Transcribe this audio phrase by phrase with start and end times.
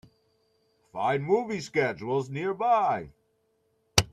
[0.91, 3.11] Find movie schedules nearby.